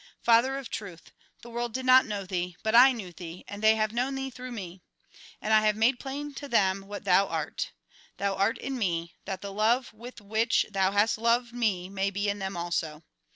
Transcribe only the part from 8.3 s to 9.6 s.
art. Thou art in me, that the